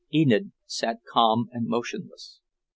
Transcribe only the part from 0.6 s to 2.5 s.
sat calm and motionless.